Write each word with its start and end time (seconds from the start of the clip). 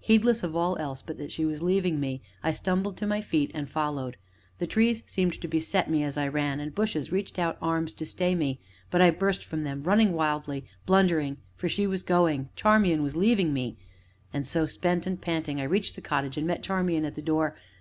Heedless 0.00 0.42
of 0.42 0.56
all 0.56 0.76
else 0.78 1.02
but 1.02 1.18
that 1.18 1.30
she 1.30 1.44
was 1.44 1.62
leaving 1.62 2.00
me, 2.00 2.20
I 2.42 2.50
stumbled 2.50 2.96
to 2.96 3.06
my 3.06 3.20
feet 3.20 3.52
and 3.54 3.70
followed. 3.70 4.16
The 4.58 4.66
trees 4.66 5.04
seemed 5.06 5.40
to 5.40 5.46
beset 5.46 5.88
me 5.88 6.02
as 6.02 6.18
I 6.18 6.26
ran, 6.26 6.58
and 6.58 6.74
bushes 6.74 7.06
to 7.10 7.14
reach 7.14 7.38
out 7.38 7.58
arms 7.62 7.94
to 7.94 8.04
stay 8.04 8.34
me, 8.34 8.58
but 8.90 9.00
I 9.00 9.12
burst 9.12 9.44
from 9.44 9.62
them, 9.62 9.84
running 9.84 10.14
wildly, 10.14 10.66
blunderingly, 10.84 11.38
for 11.54 11.68
she 11.68 11.86
was 11.86 12.02
going 12.02 12.48
Charmian 12.56 13.04
was 13.04 13.14
leaving 13.14 13.52
me. 13.54 13.76
And 14.32 14.44
so, 14.48 14.66
spent 14.66 15.06
and 15.06 15.20
panting, 15.20 15.60
I 15.60 15.62
reached 15.62 15.94
the 15.94 16.00
cottage, 16.00 16.36
and 16.36 16.44
met 16.44 16.64
Charmian 16.64 17.04
at 17.04 17.14
the 17.14 17.22
door. 17.22 17.54